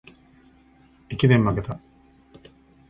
[1.11, 1.79] 駅伝まけた